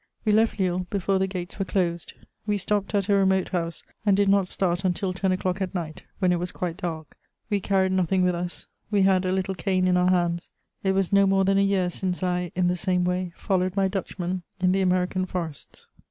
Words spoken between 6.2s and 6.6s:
it was